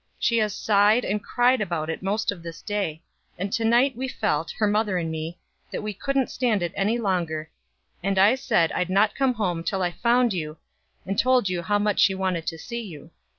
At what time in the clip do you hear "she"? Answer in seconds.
0.17-0.39, 11.99-12.15